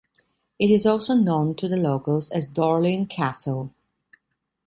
It 0.57 0.71
is 0.71 0.87
also 0.87 1.13
known 1.13 1.53
to 1.57 1.67
the 1.67 1.77
locals 1.77 2.31
as 2.31 2.49
"Dorlin 2.49 3.07
Castle". 3.07 3.71